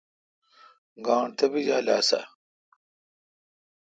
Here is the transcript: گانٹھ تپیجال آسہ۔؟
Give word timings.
گانٹھ 1.05 1.33
تپیجال 1.37 1.85
آسہ۔؟ 1.97 2.21